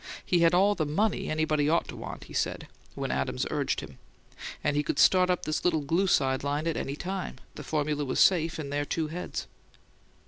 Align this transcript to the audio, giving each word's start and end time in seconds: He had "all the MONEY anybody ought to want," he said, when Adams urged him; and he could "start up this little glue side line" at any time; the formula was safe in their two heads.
He 0.25 0.39
had 0.39 0.55
"all 0.55 0.73
the 0.73 0.87
MONEY 0.87 1.29
anybody 1.29 1.69
ought 1.69 1.87
to 1.89 1.95
want," 1.95 2.23
he 2.23 2.33
said, 2.33 2.65
when 2.95 3.11
Adams 3.11 3.45
urged 3.51 3.81
him; 3.81 3.99
and 4.63 4.75
he 4.75 4.81
could 4.81 4.97
"start 4.97 5.29
up 5.29 5.45
this 5.45 5.63
little 5.63 5.81
glue 5.81 6.07
side 6.07 6.43
line" 6.43 6.65
at 6.65 6.75
any 6.75 6.95
time; 6.95 7.35
the 7.53 7.63
formula 7.63 8.03
was 8.03 8.19
safe 8.19 8.57
in 8.57 8.71
their 8.71 8.83
two 8.83 9.09
heads. 9.09 9.45